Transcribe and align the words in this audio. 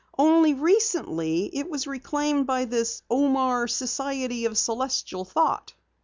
Only 0.17 0.55
recently 0.55 1.55
it 1.55 1.69
was 1.69 1.85
reclaimed 1.85 2.47
by 2.47 2.65
this 2.65 3.03
Omar 3.07 3.67
Society 3.67 4.45
of 4.45 4.57
Celestial 4.57 5.25
Thought." 5.25 5.75